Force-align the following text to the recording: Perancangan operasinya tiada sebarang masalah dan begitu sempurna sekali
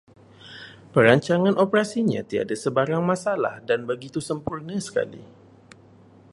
Perancangan 0.97 1.55
operasinya 1.65 2.21
tiada 2.29 2.55
sebarang 2.63 3.03
masalah 3.11 3.55
dan 3.69 3.81
begitu 3.91 4.17
sempurna 4.29 4.75
sekali 4.87 5.21